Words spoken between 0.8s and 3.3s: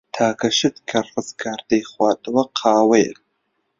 کە ڕزگار دەیخواتەوە، قاوەیە.